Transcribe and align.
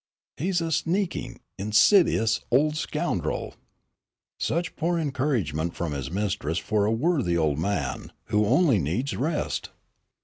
"He's 0.37 0.61
a 0.61 0.71
sneaking, 0.71 1.41
insidious, 1.59 2.41
old 2.49 2.75
scoundrel." 2.75 3.53
"Such 4.39 4.75
poor 4.75 4.97
encouragement 4.97 5.75
from 5.75 5.91
his 5.91 6.09
mistress 6.09 6.57
for 6.57 6.85
a 6.85 6.91
worthy 6.91 7.37
old 7.37 7.59
man, 7.59 8.11
who 8.25 8.47
only 8.47 8.79
needs 8.79 9.15
rest!" 9.15 9.69